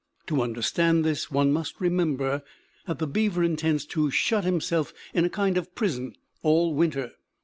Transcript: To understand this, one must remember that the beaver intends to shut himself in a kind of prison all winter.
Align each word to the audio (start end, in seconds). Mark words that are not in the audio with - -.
To 0.25 0.41
understand 0.41 1.05
this, 1.05 1.29
one 1.29 1.53
must 1.53 1.79
remember 1.79 2.41
that 2.87 2.97
the 2.97 3.05
beaver 3.05 3.43
intends 3.43 3.85
to 3.85 4.09
shut 4.09 4.43
himself 4.43 4.95
in 5.13 5.25
a 5.25 5.29
kind 5.29 5.57
of 5.59 5.75
prison 5.75 6.15
all 6.41 6.73
winter. 6.73 7.11